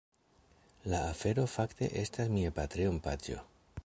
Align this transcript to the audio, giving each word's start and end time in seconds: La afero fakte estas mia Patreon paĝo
La 0.93 1.01
afero 1.11 1.45
fakte 1.57 1.89
estas 2.05 2.31
mia 2.39 2.55
Patreon 2.59 3.01
paĝo 3.09 3.37